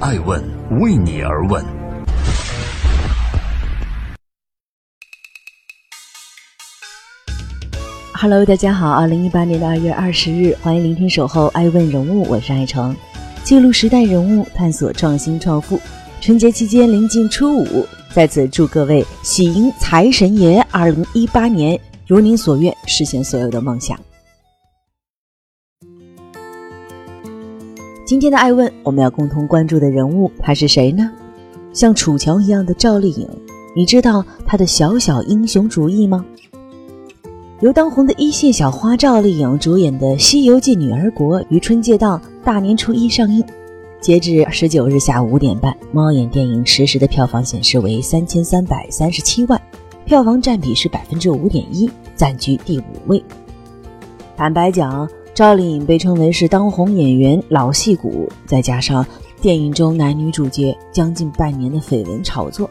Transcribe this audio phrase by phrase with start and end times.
[0.00, 0.40] 爱问
[0.80, 1.64] 为你而问。
[8.12, 12.94] Hello，大家好，二零一八年的二月二十日，欢迎聆听守候爱问人物，我是爱成，
[13.42, 15.80] 记录时代人物，探索创新创富。
[16.20, 21.76] 春节期间临近初五，在此祝各位喜迎财神爷，二零一八年
[22.06, 23.98] 如您所愿，实现所有的梦想。
[28.08, 31.10] 今天的爱问，我们要共同关注的人物，他是谁呢？
[31.74, 33.28] 像楚乔一样的赵丽颖，
[33.76, 36.24] 你知道她的小小英雄主义吗？
[37.60, 43.44] 由当红的一线小花赵丽颖主演的《西游记女儿国》于春节档大年初一上映。
[44.00, 49.60] 截至十九日下午五点半，猫眼电影实时的票房显示为三千三百三十七万，
[50.06, 53.22] 票房占比是百分之五点一，暂居第五位。
[54.34, 55.06] 坦白讲，
[55.38, 59.06] 赵丽颖被称为是当红演员老戏骨，再加上
[59.40, 62.68] 电影中男女主角将近半年的绯闻炒作，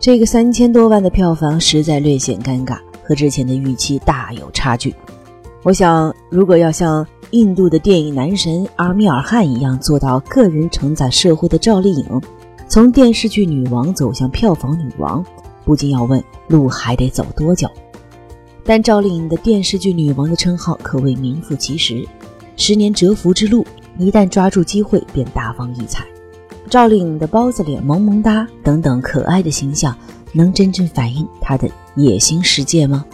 [0.00, 4.94] 这个三千多万的票房实在略显尴尬，和之前的预期大有差距。
[5.62, 12.22] 我想，如果要像印度的电影男神阿米尔汗一样做到个人承载社会的赵丽颖，
[12.66, 15.22] 从电视剧女王走向票房女王，
[15.66, 17.68] 不禁要问路还得走多久？
[18.68, 22.04] 但赵丽颖的电视剧女王的称号可谓名副其实，
[22.56, 23.64] 十年蛰伏之路，
[23.96, 26.04] 一旦抓住机会便大放异彩。
[26.68, 29.96] 赵丽颖的包子脸、萌萌哒等等可爱的形象，
[30.32, 33.04] 能真正反映她的野心世界吗？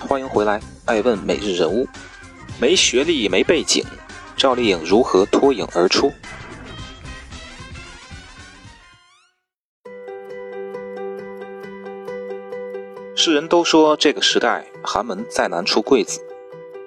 [0.00, 1.86] 欢迎回来，爱问每日人物。
[2.58, 3.84] 没学历、没背景，
[4.36, 6.10] 赵丽颖如何脱颖而出？
[13.26, 16.20] 世人都说这个时代寒门再难出贵子，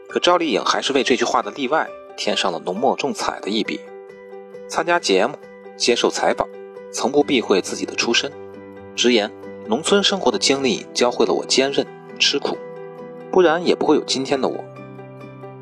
[0.08, 3.82] 可赵丽颖还是为这句话的例外添上了浓墨重彩的一笔。
[4.70, 5.36] 参加节目，
[5.76, 6.48] 接受采访，
[6.94, 8.32] 从不避讳自己的出身，
[8.96, 9.30] 直言
[9.68, 11.86] 农村生活的经历教会了我坚韧、
[12.18, 12.58] 吃苦。
[13.30, 14.64] 不然也不会有今天的我。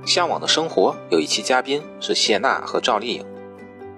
[0.05, 3.25] 向往的生活有一期嘉宾是谢娜和赵丽颖。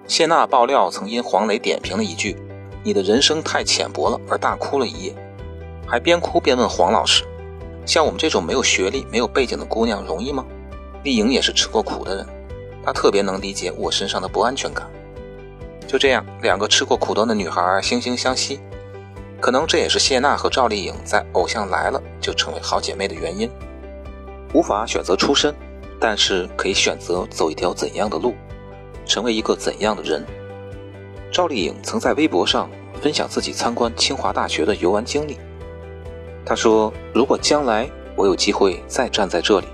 [0.07, 2.37] 谢娜爆料曾因黄磊点评了一句
[2.85, 5.13] “你的人生太浅薄了”而大哭了一夜，
[5.89, 7.23] 还边哭边问黄老师
[7.83, 10.45] ：“像我们这种没有学历、没有背景的姑娘容易吗？”
[11.03, 12.27] 丽颖也是吃过苦的人，
[12.85, 14.87] 她特别能理解我身上的不安全感。
[15.87, 18.59] 就这样，两个吃过苦头的女孩惺惺相惜。
[19.41, 23.49] 可能这也是谢娜和赵丽颖在《偶像来了》就成为好姐妹的原因。
[24.53, 25.55] 无法选择出身，
[25.99, 28.35] 但是可以选择走一条怎样的路，
[29.05, 30.23] 成为一个怎样的人。
[31.31, 32.69] 赵丽颖曾在微博上
[33.01, 35.39] 分享自己参观清华大学的游玩经历。
[36.45, 39.67] 他说：“如果将来我有机会再站在这里，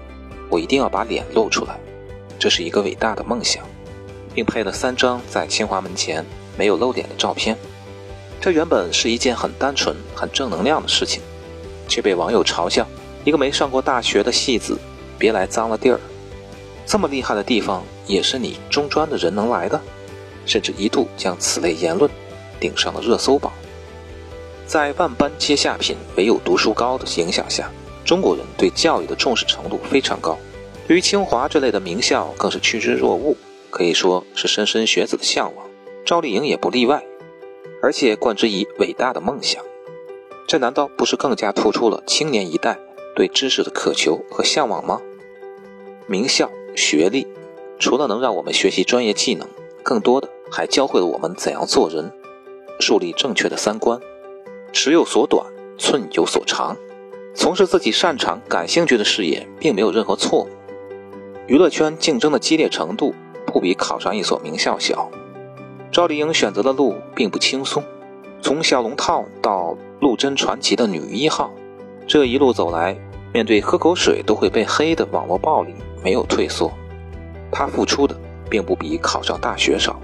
[0.50, 1.80] 我一定要把脸露出来，
[2.38, 3.64] 这是一个伟大的梦想。”
[4.34, 6.26] 并配了三张在清华门前
[6.58, 7.56] 没有露脸的照片。
[8.42, 11.22] 这原本是一件很单纯、很正能量的事情，
[11.88, 12.86] 却被网友嘲笑
[13.24, 14.78] ：“一个没上过大学的戏子，
[15.18, 15.98] 别来脏了地儿。
[16.86, 19.80] 这么厉害的地方，也是你中专的人能来的？”
[20.46, 22.12] 甚至一度将此类言论
[22.60, 23.54] 顶上了热搜榜。
[24.66, 27.72] 在万般皆下品，唯有读书高的影响下，
[28.04, 30.38] 中国人对教育的重视程度非常高，
[30.88, 33.36] 对于清华这类的名校更是趋之若鹜，
[33.70, 35.66] 可以说是莘莘学子的向往。
[36.04, 37.04] 赵丽颖也不例外。
[37.82, 39.64] 而且冠之以伟大的梦想，
[40.48, 42.80] 这难道不是更加突出了青年一代
[43.16, 45.00] 对知识的渴求和向往吗？
[46.08, 47.28] 名校学历，
[47.78, 49.48] 除了能让我们学习专业技能，
[49.84, 52.12] 更多的还教会了我们怎样做人，
[52.80, 54.00] 树立正确的三观。
[54.76, 55.42] 尺有所短，
[55.78, 56.76] 寸有所长，
[57.34, 60.50] 从事自己擅长、感兴趣的事业，并没有任何错误。
[61.48, 63.16] 娱乐圈竞争的激烈程度，
[63.48, 65.10] 不比考上一所名校小。
[65.94, 67.82] 赵丽颖选择的路并不轻松，
[68.42, 71.54] 从小龙套到陆贞传奇的女一号，
[72.06, 72.98] 这一路走来，
[73.34, 76.70] 面对喝口水都会被黑的网络暴力，没有退缩。
[77.50, 78.14] 她付出的
[78.50, 79.98] 并不比考上大学少，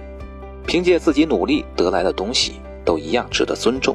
[0.65, 2.53] 凭借自己努力得来的东西，
[2.85, 3.93] 都一样值得尊重。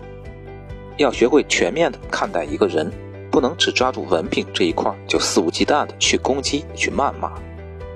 [0.96, 2.90] 要学会全面的看待一个人，
[3.30, 7.32] 不能只抓住文凭这一块就肆无忌惮的去攻击、去谩骂。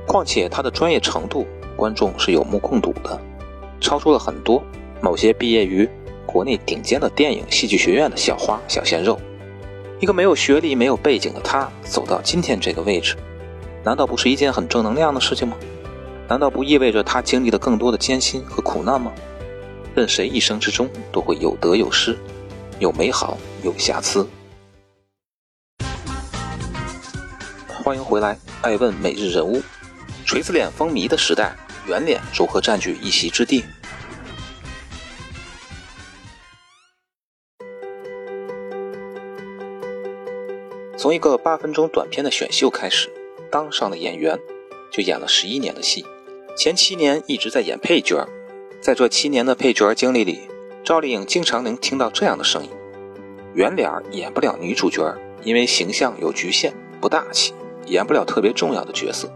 [0.06, 3.18] 况且他的专业程度，观众是有目共睹的。
[3.80, 4.62] 超出了很多
[5.00, 5.88] 某些毕业于
[6.26, 9.18] 国内顶尖的电影戏剧学院的小花小鲜肉。
[9.98, 13.16] 一个没有学历、没有背景的他走到今天这个位置，
[13.82, 15.56] 难道不是一件很正能量的事情吗？
[16.28, 19.10] 难道不意味着他经历了更多的艰辛和苦难吗？
[19.94, 22.16] 任谁一生之中都会有得有失，
[22.80, 24.26] 有美好有瑕疵。
[27.84, 29.60] 欢迎回来，爱问每日人物。
[30.24, 31.54] 锤子脸风靡的时代。
[31.86, 33.64] 圆脸如何占据一席之地？
[40.96, 43.10] 从一个八分钟短片的选秀开始，
[43.50, 44.38] 当上了演员，
[44.92, 46.04] 就演了十一年的戏。
[46.56, 48.26] 前七年一直在演配角，
[48.80, 50.42] 在这七年的配角经历里，
[50.82, 52.70] 赵丽颖经常能听到这样的声音：
[53.54, 57.52] 圆脸演不了女主角，因为形象有局限，不大气，
[57.86, 59.30] 演不了特别重要的角色，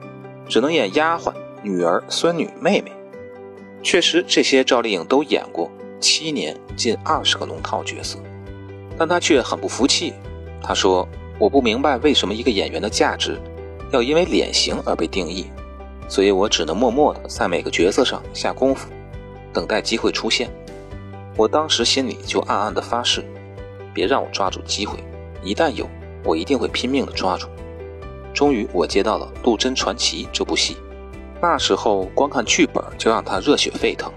[0.49, 1.33] 只能演丫鬟、
[1.63, 2.91] 女儿、孙女、妹妹。
[3.83, 5.71] 确实，这些赵丽颖都演过，
[6.01, 8.19] 七年近二十个龙套角色，
[8.99, 10.13] 但她却很不服气。
[10.63, 11.09] 她说。
[11.37, 13.37] 我不明白为什么一个演员的价值
[13.91, 15.47] 要因为脸型而被定义，
[16.09, 18.89] 所以我只能默默地在每个角色上下功夫，
[19.53, 20.49] 等待机会出现。
[21.37, 23.25] 我当时心里就暗暗地发誓，
[23.93, 24.99] 别让我抓住机会，
[25.43, 25.89] 一旦有，
[26.25, 27.49] 我一定会拼命地抓住。
[28.33, 30.77] 终于，我接到了《陆贞传奇》这部戏，
[31.41, 34.13] 那时候光看剧本就让他热血沸腾，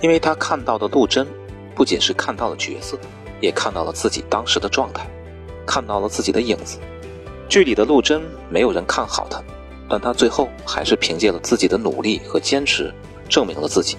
[0.00, 1.26] 因为他看到的陆贞，
[1.74, 2.98] 不仅是看到了角色，
[3.40, 5.06] 也看到了自己当时的状态。
[5.66, 6.78] 看到了自己的影子，
[7.48, 9.42] 剧里的陆贞没有人看好她，
[9.88, 12.94] 但她最后还是凭借了自己的努力和坚持，
[13.28, 13.96] 证明了自己，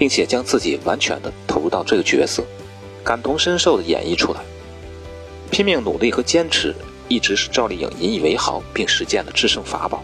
[0.00, 2.42] 并且将自己完全的投入到这个角色，
[3.04, 4.40] 感同身受的演绎出来。
[5.50, 6.74] 拼命努力和坚持
[7.06, 10.02] 一直是赵丽颖引以为豪并实践的制胜法宝。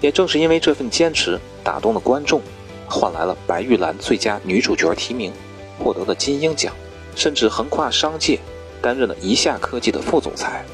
[0.00, 2.40] 也正是因为这份坚持打动了观众，
[2.88, 5.30] 换来了白玉兰最佳女主角提名，
[5.78, 6.74] 获得了金鹰奖，
[7.14, 8.40] 甚至横跨商界。
[8.82, 10.64] 担任了一下科技的副总裁，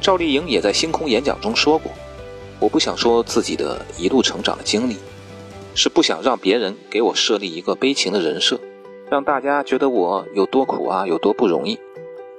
[0.00, 1.90] 赵丽颖也在星空演讲中说过
[2.60, 4.98] ：“我不想说自己的一路成长的经历，
[5.78, 8.58] 是不想让别人给我设立一个悲情的人设，
[9.08, 11.78] 让大家觉得我有多苦啊，有多不容易。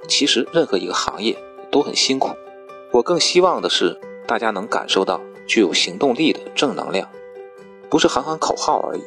[0.06, 1.34] 其实任何一个行业
[1.70, 2.28] 都很辛苦，
[2.92, 7.08] 我更希望的是大家能感受到具有行动力的正能量，
[7.88, 9.00] 不是喊喊口号而已。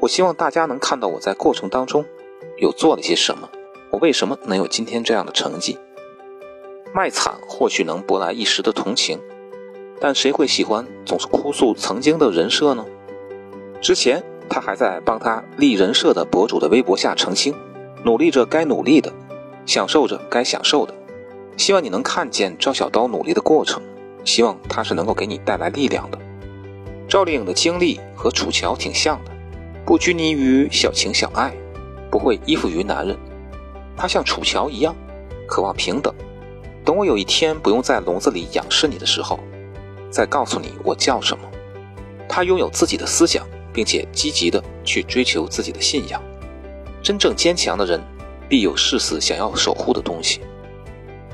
[0.00, 2.02] 我希望大家能看到我在过程当中
[2.56, 3.50] 有做了些什么。”
[3.92, 5.76] 我为什么能有今天这样的成绩？
[6.94, 9.20] 卖惨或许能博来一时的同情，
[10.00, 12.86] 但谁会喜欢总是哭诉曾经的人设呢？
[13.80, 17.54] 之前他还在帮他立人设的博主的微博下澄清，
[18.04, 19.12] 努力着该努力的，
[19.64, 20.94] 享受着该享受的。
[21.56, 23.82] 希望你能看见赵小刀努力的过程，
[24.24, 26.18] 希望他是能够给你带来力量的。
[27.08, 29.30] 赵丽颖的经历和楚乔挺像的，
[29.84, 31.54] 不拘泥于小情小爱，
[32.10, 33.16] 不会依附于男人。
[33.96, 34.94] 他像楚乔一样，
[35.46, 36.12] 渴望平等。
[36.84, 39.40] 等我有一天不用在笼子里仰视你的时候，
[40.10, 41.44] 再告诉你我叫什么。
[42.28, 43.46] 他拥有自己的思想，
[43.76, 46.18] 并且积极的去追求自己的信仰。
[47.02, 48.00] 真正坚强的人，
[48.48, 50.40] 必有誓死想要守护的东西。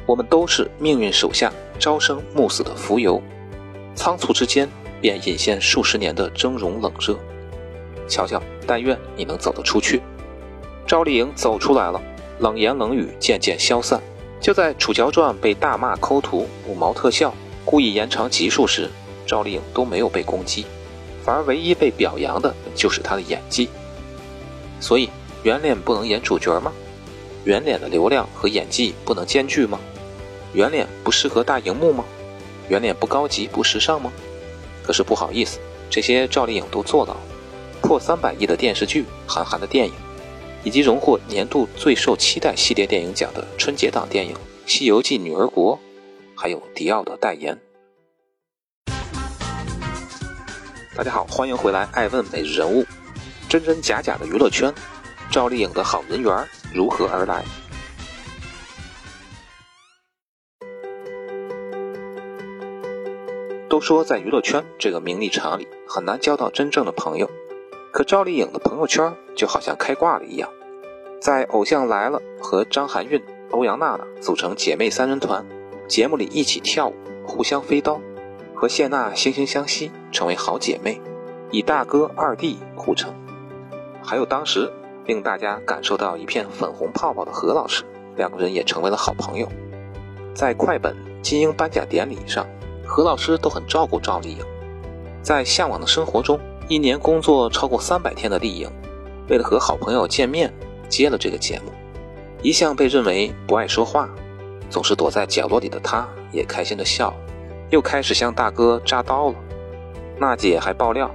[0.06, 3.22] 我们都是命运手下朝生暮死的浮游，
[3.94, 4.68] 仓促之间
[5.00, 7.16] 便隐现数十年的峥嵘冷热。
[8.08, 10.02] 瞧瞧，但愿你能走得出去。
[10.84, 12.02] 赵丽颖走出来了。
[12.40, 14.02] 冷言冷语渐渐消散。
[14.40, 17.32] 就在《楚乔传》被大骂抠图、五毛特效、
[17.64, 18.90] 故意延长集数时，
[19.24, 20.66] 赵丽颖都没有被攻击，
[21.24, 23.68] 反而唯一被表扬的就是她的演技。
[24.80, 25.08] 所以，
[25.42, 26.72] 圆脸不能演主角吗？
[27.44, 29.78] 圆脸的流量和演技不能兼具吗？
[30.52, 32.04] 圆脸不适合大荧幕吗？
[32.68, 34.12] 圆脸不高级不时尚吗？
[34.82, 35.58] 可是不好意思，
[35.88, 37.20] 这些赵丽颖都做到了。
[37.80, 39.92] 破三百亿的电视剧，韩寒的电影。
[40.64, 44.32] 以及荣获年度最受期待系列电影奖的春节档电影
[44.64, 45.76] 《西游记女儿国》，
[46.36, 47.58] 还有迪奥的代言。
[50.94, 52.84] 大家好，欢迎回来，爱问每日人物，
[53.48, 54.70] 真真假假的娱乐圈，
[55.30, 57.42] 赵丽颖的好人缘如何而来？
[63.70, 67.30] 都说在娱乐圈这个名利场里，很难交到真正的朋友。
[67.90, 70.50] 可赵丽颖的朋友圈就好像开挂了一样，
[71.22, 73.18] 在《偶像来了》和张含韵、
[73.50, 75.42] 欧阳娜娜组成姐妹三人团，
[75.88, 76.94] 节目里一起跳舞，
[77.26, 77.98] 互相飞刀，
[78.62, 81.00] 和谢娜惺惺相惜，成为好姐妹，
[81.50, 83.12] 以大哥二弟互称。
[84.00, 84.72] 还有当时
[85.04, 87.82] 令大家感受到一片粉红泡泡的何老师，
[88.14, 89.48] 两个人也成为了好朋友。
[90.32, 92.46] 在快本金鹰颁奖典礼上，
[92.86, 94.46] 何老师都很照顾赵丽颖。
[95.24, 96.38] 在向往的生活中。
[96.68, 98.70] 一年工作超过三百天的丽颖，
[99.28, 100.54] 为了和好朋友见面，
[100.88, 101.72] 接了这个节目。
[102.42, 104.08] 一向被认为不爱说话，
[104.70, 107.12] 总是躲在角落里的她，也开心的笑，
[107.72, 109.36] 又开始向大哥扎刀了。
[110.18, 111.10] 娜姐还爆料，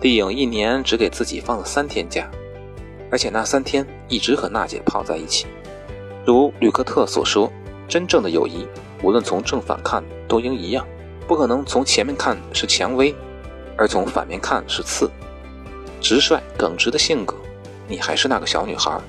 [0.00, 2.28] 丽颖一年只给自己放了三天假，
[3.12, 5.46] 而且那三天一直和娜姐泡在一起。
[6.26, 7.48] 如吕克特所说，
[7.88, 8.66] 真正的友谊，
[9.04, 10.84] 无论从正反看都应一样，
[11.28, 13.14] 不可能从前面看是蔷薇。
[13.76, 15.08] 而从反面看是刺，
[16.00, 17.36] 直率耿直的性格，
[17.86, 19.00] 你还是那个小女孩，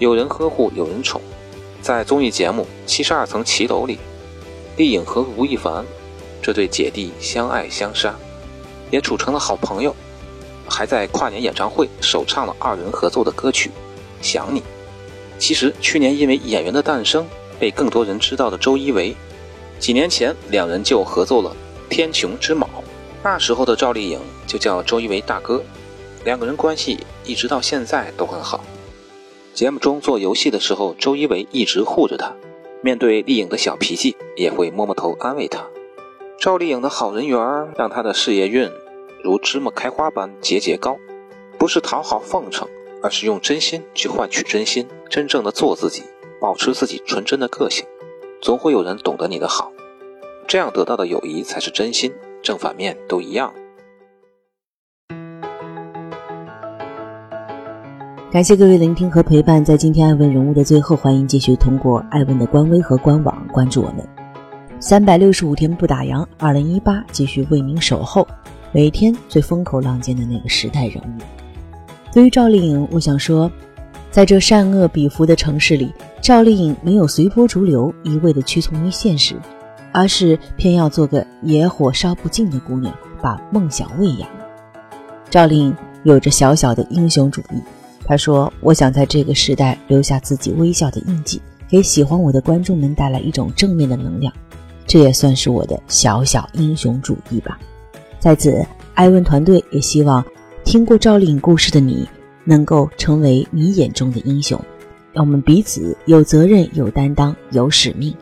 [0.00, 1.20] 有人呵护，有人宠。
[1.80, 3.98] 在综艺节目《七十二层骑楼》里，
[4.76, 5.84] 丽颖和吴亦凡
[6.42, 8.14] 这对姐弟相爱相杀，
[8.90, 9.94] 也处成了好朋友，
[10.68, 13.70] 还在跨年演唱会首唱了二人合作的歌曲
[14.20, 14.60] 《想你》。
[15.38, 17.24] 其实去年因为《演员的诞生》
[17.60, 19.14] 被更多人知道的周一围，
[19.78, 21.54] 几年前两人就合作了
[21.88, 22.66] 《天穹之矛》，
[23.22, 25.62] 那时候的赵丽颖就叫周一围大哥，
[26.24, 28.64] 两个人关系一直到现在都很好。
[29.54, 32.34] 节目中做游戏的时候，周一围一直护着她，
[32.82, 35.64] 面对丽颖的小脾气也会摸摸头安慰她。
[36.42, 37.38] 赵丽颖的好人缘
[37.76, 38.68] 让她的事业运
[39.22, 40.96] 如芝麻开花般节节高，
[41.56, 42.66] 不是讨好奉承。
[43.00, 46.02] 而是用真心去换取真心，真正的做自己，
[46.40, 47.86] 保持自己纯真的个性，
[48.40, 49.70] 总会有人懂得你的好，
[50.48, 53.54] 这样得到的友谊才是真心，正反面都一样。
[58.32, 64.21] 感谢各位聆听和陪伴，在今天爱问人物的最后，欢迎继续通过爱问的官微和官网关注我们。
[64.82, 68.26] 三百六十五天不打烊，二零一八继续为您守候，
[68.72, 71.22] 每天最风口浪尖的那个时代人物。
[72.12, 73.48] 对于赵丽颖，我想说，
[74.10, 79.36] 在这善恶比伏的城市里，赵丽颖没有随波逐流，一味的屈从于现实，
[79.92, 84.28] 而是偏要做个野火烧不尽的姑娘，把梦想喂养。
[85.30, 87.62] 赵丽颖有着小小的英雄主义，
[88.04, 94.34] 她说：“我想在这个时代留下自己微笑的印记，给喜欢我的观众们带来一种正面的能量，
[94.92, 97.58] 这也算是我的小小英雄主义吧。”
[98.20, 100.22] 在此，艾问团队也希望。
[100.64, 102.06] 听过赵丽颖故事的你，
[102.44, 104.60] 能够成为你眼中的英雄。
[105.14, 108.14] 让我们彼此有责任、有担当、有使命。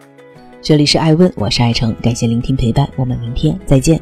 [0.62, 4.00] 这里是爱问，我是爱成，感谢聆听陪伴，我们明天再见。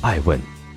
[0.00, 0.36] 爱问